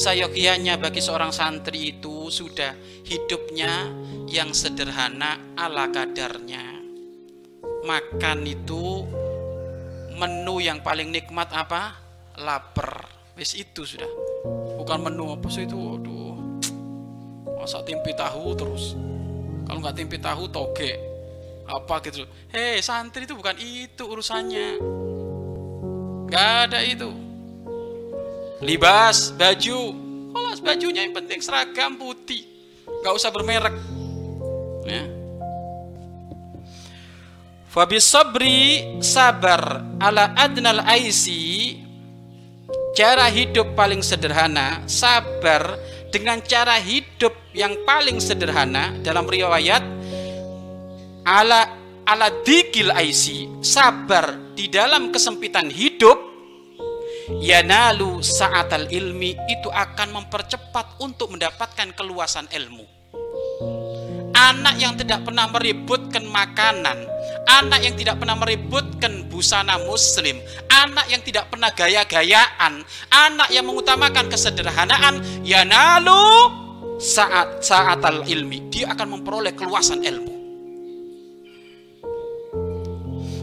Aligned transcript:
Sayogianya 0.00 0.80
bagi 0.80 0.98
seorang 0.98 1.28
santri 1.28 1.92
itu 1.92 2.32
sudah 2.32 2.72
hidupnya 3.04 3.84
yang 4.26 4.50
sederhana 4.50 5.54
ala 5.54 5.92
kadarnya. 5.92 6.82
Makan 7.84 8.48
itu 8.48 9.04
menu 10.16 10.58
yang 10.64 10.80
paling 10.80 11.12
nikmat 11.12 11.52
apa? 11.52 12.00
Lapar. 12.40 13.06
Wis 13.36 13.52
itu 13.54 13.84
sudah. 13.84 14.08
Bukan 14.80 15.04
menu 15.04 15.36
apa 15.36 15.52
sih 15.52 15.68
itu? 15.68 15.76
Aduh. 15.76 16.34
Masa 17.60 17.84
tempe 17.84 18.16
tahu 18.16 18.56
terus. 18.56 19.09
Kalau 19.70 19.78
nggak 19.78 19.94
tempe 19.94 20.18
tahu 20.18 20.50
toge. 20.50 20.98
Apa 21.70 22.02
gitu. 22.02 22.26
Hei 22.50 22.82
santri 22.82 23.30
itu 23.30 23.38
bukan 23.38 23.54
itu 23.54 24.02
urusannya. 24.02 24.82
Gak 26.26 26.50
ada 26.66 26.82
itu 26.82 27.30
libas 28.60 29.32
baju 29.32 29.80
kalau 30.36 30.52
bajunya 30.60 31.08
yang 31.08 31.16
penting 31.16 31.40
seragam 31.40 31.96
putih 31.96 32.44
nggak 33.00 33.12
usah 33.16 33.32
bermerek 33.32 33.76
ya 34.84 35.04
Fabi 37.70 38.02
sabri 38.02 38.82
sabar 39.00 39.80
ala 40.02 40.36
adnal 40.36 40.84
aisi 40.84 41.80
cara 42.92 43.30
hidup 43.32 43.72
paling 43.72 44.04
sederhana 44.04 44.84
sabar 44.84 45.80
dengan 46.10 46.42
cara 46.42 46.76
hidup 46.82 47.32
yang 47.54 47.74
paling 47.86 48.18
sederhana 48.18 48.94
dalam 49.00 49.24
riwayat 49.26 49.82
ala 51.22 51.70
ala 52.06 52.28
dikil 52.42 52.90
aisi 52.90 53.46
sabar 53.62 54.54
di 54.58 54.66
dalam 54.66 55.14
kesempitan 55.14 55.70
hidup 55.70 56.18
yanalu 57.38 58.18
sa'atal 58.18 58.90
ilmi 58.90 59.38
itu 59.46 59.70
akan 59.70 60.18
mempercepat 60.18 60.98
untuk 60.98 61.30
mendapatkan 61.30 61.94
keluasan 61.94 62.50
ilmu. 62.50 62.82
Anak 64.34 64.74
yang 64.82 64.98
tidak 64.98 65.22
pernah 65.22 65.46
meributkan 65.46 65.99
makanan, 66.30 66.98
anak 67.50 67.80
yang 67.82 67.98
tidak 67.98 68.22
pernah 68.22 68.38
meributkan 68.38 69.26
busana 69.26 69.76
muslim, 69.82 70.38
anak 70.70 71.10
yang 71.10 71.20
tidak 71.26 71.50
pernah 71.50 71.74
gaya-gayaan, 71.74 72.86
anak 73.10 73.48
yang 73.50 73.66
mengutamakan 73.66 74.30
kesederhanaan, 74.30 75.20
yanalu 75.42 76.22
saat 77.02 77.60
sa'atal 77.60 78.24
ilmi, 78.28 78.70
dia 78.70 78.92
akan 78.94 79.18
memperoleh 79.18 79.52
keluasan 79.58 80.06
ilmu. 80.06 80.34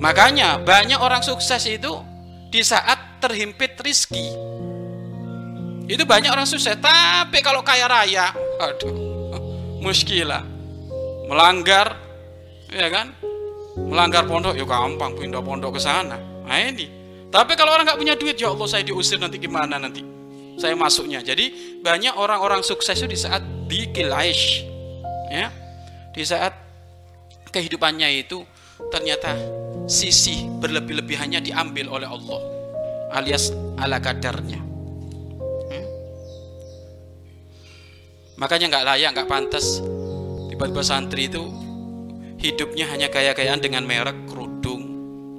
Makanya 0.00 0.64
banyak 0.64 0.96
orang 0.96 1.20
sukses 1.20 1.60
itu 1.68 1.92
di 2.48 2.64
saat 2.64 3.20
terhimpit 3.20 3.76
rizki. 3.84 4.32
Itu 5.90 6.08
banyak 6.08 6.32
orang 6.32 6.48
sukses, 6.48 6.78
tapi 6.80 7.44
kalau 7.44 7.60
kaya 7.60 7.84
raya, 7.84 8.32
aduh, 8.62 8.94
muskilah. 9.84 10.40
Melanggar, 11.30 11.94
ya 12.70 12.88
kan? 12.90 13.14
Melanggar 13.76 14.26
pondok, 14.26 14.54
ya 14.54 14.66
gampang 14.66 15.14
pindah 15.14 15.42
pondok 15.42 15.78
ke 15.78 15.80
sana. 15.82 16.18
Nah 16.18 16.58
ini. 16.58 16.86
Tapi 17.30 17.54
kalau 17.54 17.74
orang 17.74 17.86
nggak 17.86 18.00
punya 18.00 18.14
duit, 18.18 18.34
ya 18.34 18.50
Allah 18.50 18.66
saya 18.66 18.82
diusir 18.82 19.22
nanti 19.22 19.38
gimana 19.38 19.78
nanti? 19.78 20.02
Saya 20.58 20.74
masuknya. 20.74 21.22
Jadi 21.22 21.78
banyak 21.82 22.18
orang-orang 22.18 22.66
sukses 22.66 22.98
itu 22.98 23.06
di 23.06 23.18
saat 23.18 23.42
dikilaish, 23.70 24.66
ya, 25.30 25.48
di 26.10 26.26
saat 26.26 26.52
kehidupannya 27.50 28.26
itu 28.26 28.42
ternyata 28.88 29.36
sisi 29.90 30.46
berlebih-lebihannya 30.62 31.42
diambil 31.42 31.90
oleh 31.90 32.08
Allah 32.08 32.40
alias 33.12 33.52
ala 33.76 33.98
kadarnya 33.98 34.62
hmm? 35.68 35.86
makanya 38.38 38.70
nggak 38.70 38.86
layak 38.86 39.10
nggak 39.12 39.28
pantas 39.28 39.82
tiba-tiba 40.48 40.82
santri 40.86 41.28
itu 41.28 41.42
hidupnya 42.40 42.88
hanya 42.88 43.12
gaya-gayaan 43.12 43.60
dengan 43.60 43.84
merek 43.84 44.16
kerudung 44.24 44.82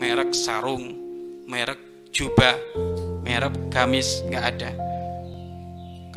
merek 0.00 0.32
sarung 0.32 0.96
merek 1.44 2.08
jubah 2.08 2.56
merek 3.20 3.54
gamis 3.68 4.24
nggak 4.24 4.44
ada. 4.56 4.70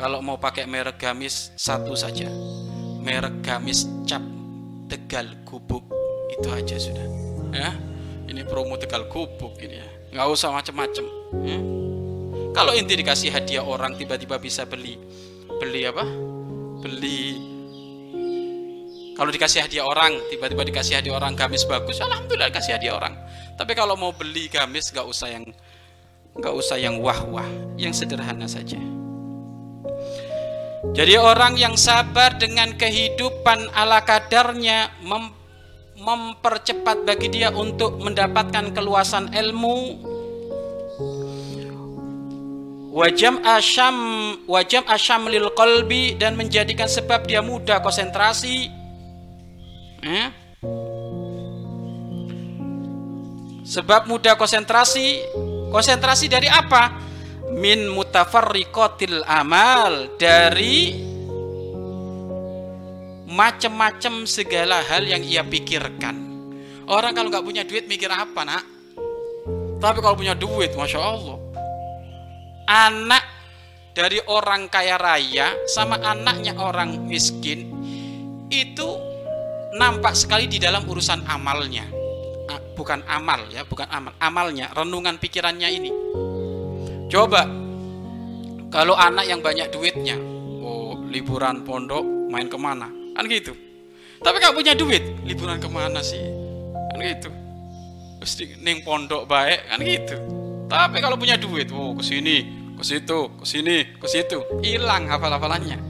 Kalau 0.00 0.24
mau 0.24 0.40
pakai 0.40 0.64
merek 0.64 0.96
gamis 0.96 1.52
satu 1.60 1.92
saja. 1.92 2.32
Merek 3.04 3.44
gamis 3.44 3.84
cap 4.08 4.24
tegal 4.88 5.28
gubuk 5.44 5.84
itu 6.32 6.48
aja 6.48 6.76
sudah. 6.80 7.06
Ya 7.52 7.76
ini 8.30 8.40
promo 8.48 8.80
tegal 8.80 9.04
gubuk 9.12 9.60
ini 9.60 9.76
ya. 9.76 9.88
Nggak 10.16 10.26
usah 10.32 10.50
macem-macem 10.50 11.06
ya. 11.46 11.58
kalau 12.50 12.74
inti 12.74 12.98
dikasih 12.98 13.30
hadiah 13.30 13.62
orang 13.62 13.94
tiba-tiba 13.94 14.40
bisa 14.40 14.64
beli 14.64 14.96
beli 15.60 15.84
apa? 15.84 16.02
Beli 16.80 17.20
kalau 19.20 19.28
dikasih 19.28 19.68
hadiah 19.68 19.84
orang 19.84 20.16
tiba-tiba 20.32 20.64
dikasih 20.64 20.96
hadiah 20.96 21.20
orang 21.20 21.36
gamis 21.36 21.68
bagus 21.68 22.00
alhamdulillah 22.00 22.48
dikasih 22.48 22.80
hadiah 22.80 22.96
orang. 22.96 23.12
Tapi 23.52 23.76
kalau 23.76 23.92
mau 23.92 24.16
beli 24.16 24.48
gamis 24.48 24.88
nggak 24.88 25.04
usah 25.04 25.28
yang 25.28 25.44
nggak 26.40 26.54
usah 26.56 26.80
yang 26.80 26.96
wah-wah 27.04 27.44
yang 27.76 27.92
sederhana 27.92 28.48
saja. 28.48 28.80
Jadi 30.96 31.20
orang 31.20 31.60
yang 31.60 31.76
sabar 31.76 32.40
dengan 32.40 32.72
kehidupan 32.80 33.68
ala 33.76 34.00
kadarnya 34.08 34.88
mem 35.04 35.36
mempercepat 36.00 37.04
bagi 37.04 37.28
dia 37.28 37.52
untuk 37.52 38.00
mendapatkan 38.00 38.72
keluasan 38.72 39.36
ilmu. 39.36 40.00
Wajam 42.96 43.44
asyam 43.44 43.96
wajam 44.48 44.88
asyam 44.88 45.28
lil 45.28 45.52
qalbi 45.52 46.16
dan 46.16 46.40
menjadikan 46.40 46.88
sebab 46.88 47.28
dia 47.28 47.44
mudah 47.44 47.84
konsentrasi 47.84 48.79
eh? 50.04 50.28
sebab 53.70 54.10
mudah 54.10 54.34
konsentrasi 54.34 55.22
konsentrasi 55.70 56.26
dari 56.26 56.50
apa 56.50 56.98
min 57.54 57.86
mutafarriqatil 57.86 59.22
amal 59.26 60.18
dari 60.18 61.10
macam-macam 63.30 64.26
segala 64.26 64.82
hal 64.82 65.06
yang 65.06 65.22
ia 65.22 65.46
pikirkan. 65.46 66.18
Orang 66.90 67.14
kalau 67.14 67.30
nggak 67.30 67.46
punya 67.46 67.62
duit 67.62 67.86
mikir 67.86 68.10
apa 68.10 68.42
nak? 68.42 68.64
Tapi 69.78 69.98
kalau 70.02 70.18
punya 70.18 70.34
duit, 70.34 70.74
masya 70.74 70.98
Allah, 70.98 71.38
anak 72.66 73.24
dari 73.94 74.18
orang 74.26 74.66
kaya 74.66 74.98
raya 74.98 75.54
sama 75.70 75.96
anaknya 76.02 76.58
orang 76.58 77.06
miskin 77.06 77.70
itu 78.50 79.09
nampak 79.76 80.14
sekali 80.18 80.50
di 80.50 80.58
dalam 80.58 80.86
urusan 80.86 81.26
amalnya. 81.26 81.86
Bukan 82.74 83.04
amal 83.04 83.44
ya, 83.52 83.62
bukan 83.68 83.84
amal, 83.92 84.16
amalnya, 84.16 84.72
renungan 84.72 85.20
pikirannya 85.20 85.68
ini. 85.68 85.90
Coba 87.12 87.44
kalau 88.72 88.96
anak 88.96 89.28
yang 89.28 89.44
banyak 89.44 89.68
duitnya, 89.68 90.16
oh 90.64 90.96
liburan 91.12 91.60
pondok 91.60 92.00
main 92.32 92.48
ke 92.48 92.56
mana? 92.56 92.88
kan 93.20 93.28
gitu. 93.28 93.52
Tapi 94.24 94.36
gak 94.40 94.56
punya 94.56 94.72
duit 94.72 95.02
liburan 95.28 95.60
ke 95.60 95.68
mana 95.68 96.00
sih? 96.00 96.24
Kan 96.88 97.04
gitu. 97.04 97.28
Mesti 98.20 98.64
neng 98.64 98.80
pondok 98.80 99.28
baik 99.28 99.68
kan 99.68 99.80
gitu. 99.84 100.16
Tapi 100.70 101.04
kalau 101.04 101.20
punya 101.20 101.36
duit 101.36 101.68
oh 101.68 101.92
ke 101.92 102.00
sini 102.00 102.48
ke 102.80 102.84
situ 102.86 103.28
ke 103.36 103.44
sini 103.44 103.76
ke 104.00 104.06
situ. 104.08 104.40
Hilang 104.64 105.04
hafal-hafalannya 105.04 105.89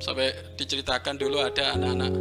sampai 0.00 0.56
diceritakan 0.56 1.20
dulu 1.20 1.44
ada 1.44 1.76
anak-anak 1.76 2.12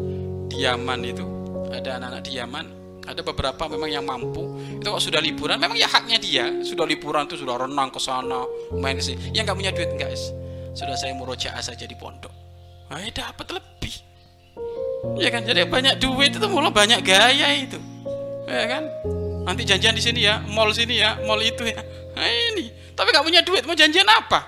diaman 0.52 1.00
itu. 1.02 1.26
Ada 1.70 1.98
anak-anak 1.98 2.24
diaman 2.28 2.66
ada 3.10 3.26
beberapa 3.26 3.66
memang 3.66 3.90
yang 3.90 4.06
mampu. 4.06 4.46
Itu 4.78 4.94
kok 4.94 5.02
sudah 5.02 5.18
liburan? 5.18 5.58
Memang 5.58 5.74
ya 5.74 5.90
haknya 5.90 6.22
dia. 6.22 6.46
Sudah 6.62 6.86
liburan 6.86 7.26
tuh 7.26 7.42
sudah 7.42 7.66
renang 7.66 7.90
ke 7.90 7.98
sana 7.98 8.46
main 8.78 9.02
sini. 9.02 9.34
Yang 9.34 9.50
nggak 9.50 9.58
punya 9.58 9.72
duit 9.74 9.92
guys. 9.98 10.30
Sudah 10.78 10.94
saya 10.94 11.18
murojaah 11.18 11.58
saja 11.58 11.90
di 11.90 11.98
pondok. 11.98 12.30
Nah, 12.94 13.02
dapat 13.10 13.50
lebih. 13.50 13.94
Ya 15.18 15.34
kan? 15.34 15.42
Jadi 15.42 15.66
banyak 15.66 15.98
duit 15.98 16.38
itu 16.38 16.46
mulai 16.46 16.70
banyak 16.70 17.02
gaya 17.02 17.50
itu. 17.58 17.82
Ya 18.46 18.70
kan? 18.70 18.86
Nanti 19.42 19.66
janjian 19.66 19.98
di 19.98 20.04
sini 20.06 20.30
ya 20.30 20.46
mall 20.46 20.70
sini 20.70 21.02
ya 21.02 21.18
mall 21.26 21.42
itu 21.42 21.66
ya. 21.66 21.82
Nah, 22.14 22.30
ini. 22.54 22.70
Tapi 22.94 23.10
nggak 23.10 23.26
punya 23.26 23.42
duit 23.42 23.66
mau 23.66 23.74
janjian 23.74 24.06
apa? 24.06 24.46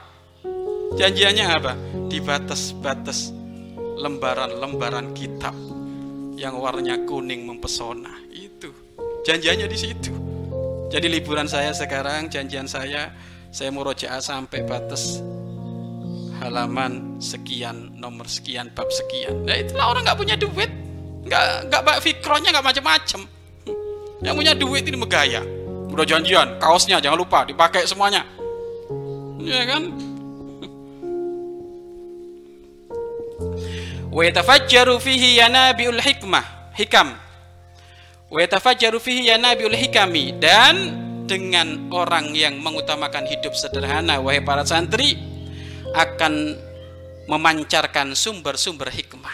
Janjiannya 1.01 1.45
apa 1.49 1.73
di 2.11 2.19
batas-batas 2.19 3.31
lembaran-lembaran 3.95 5.15
kitab 5.15 5.55
yang 6.35 6.59
warnanya 6.59 7.07
kuning 7.07 7.47
mempesona. 7.47 8.19
Itu. 8.27 8.75
Janjiannya 9.23 9.71
di 9.71 9.77
situ. 9.79 10.11
Jadi 10.91 11.07
liburan 11.07 11.47
saya 11.47 11.71
sekarang 11.71 12.27
janjian 12.27 12.67
saya 12.67 13.15
saya 13.47 13.71
murojaah 13.71 14.19
sampai 14.19 14.67
batas 14.67 15.23
halaman 16.43 17.15
sekian 17.23 17.95
nomor 17.95 18.27
sekian 18.27 18.67
bab 18.75 18.91
sekian. 18.91 19.47
Nah 19.47 19.55
itulah 19.55 19.95
orang 19.95 20.03
nggak 20.03 20.19
punya 20.19 20.35
duit. 20.35 20.67
Nggak 21.23 21.71
nggak 21.71 21.99
fikrohnya 22.03 22.51
nggak 22.51 22.65
macam-macam 22.75 23.21
yang 24.19 24.35
punya 24.35 24.51
duit 24.51 24.83
ini 24.83 24.99
megaya. 24.99 25.47
Udah 25.87 26.03
janjian 26.03 26.59
kaosnya 26.59 26.99
jangan 26.99 27.23
lupa 27.23 27.47
dipakai 27.47 27.87
semuanya. 27.87 28.27
Ya 29.39 29.63
kan 29.63 30.10
wa 34.11 34.21
yatafajjaru 34.27 34.99
fihi 34.99 35.39
yanabiul 35.39 36.03
hikmah 36.03 36.75
hikam 36.75 37.15
wa 38.27 38.37
yatafajjaru 38.43 38.99
fihi 38.99 39.31
yanabiul 39.31 39.75
hikami 39.75 40.35
dan 40.35 40.99
dengan 41.31 41.87
orang 41.95 42.35
yang 42.35 42.59
mengutamakan 42.59 43.23
hidup 43.23 43.55
sederhana 43.55 44.19
wahai 44.19 44.43
para 44.43 44.67
santri 44.67 45.15
akan 45.95 46.59
memancarkan 47.31 48.11
sumber-sumber 48.11 48.91
hikmah. 48.91 49.31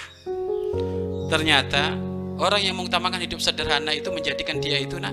Ternyata 1.33 1.97
orang 2.37 2.61
yang 2.61 2.77
mengutamakan 2.77 3.25
hidup 3.25 3.41
sederhana 3.41 3.97
itu 3.97 4.13
menjadikan 4.13 4.61
dia 4.61 4.77
itu 4.77 5.01
nah 5.01 5.09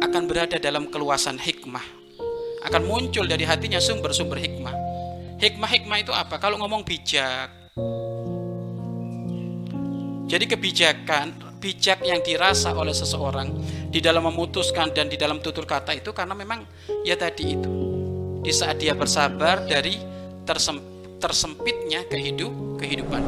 akan 0.00 0.22
berada 0.24 0.56
dalam 0.56 0.88
keluasan 0.88 1.36
hikmah. 1.36 1.84
Akan 2.64 2.88
muncul 2.88 3.28
dari 3.28 3.44
hatinya 3.44 3.76
sumber-sumber 3.76 4.40
hikmah. 4.40 4.74
Hikmah-hikmah 5.36 5.98
itu 6.00 6.16
apa? 6.16 6.40
Kalau 6.40 6.56
ngomong 6.56 6.80
bijak 6.82 7.65
jadi 10.26 10.44
kebijakan 10.52 11.58
bijak 11.62 12.02
yang 12.02 12.18
dirasa 12.20 12.74
oleh 12.74 12.92
seseorang 12.92 13.52
di 13.88 14.02
dalam 14.02 14.26
memutuskan 14.26 14.90
dan 14.90 15.06
di 15.06 15.14
dalam 15.14 15.38
tutur 15.38 15.64
kata 15.64 15.94
itu 15.94 16.10
karena 16.10 16.34
memang 16.34 16.66
ya 17.06 17.14
tadi 17.14 17.54
itu. 17.54 17.72
Di 18.42 18.52
saat 18.54 18.78
dia 18.78 18.94
bersabar 18.94 19.66
dari 19.66 19.98
tersem, 20.46 20.78
tersempitnya 21.18 22.06
kehidup 22.06 22.78
kehidupan 22.78 23.22